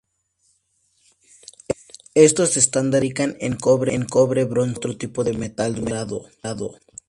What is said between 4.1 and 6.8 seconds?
cobre, bronce u otro tipo de metal dorado.